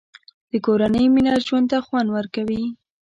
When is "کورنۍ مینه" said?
0.65-1.33